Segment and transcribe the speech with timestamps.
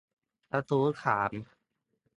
[0.51, 1.31] กระทู้ถาม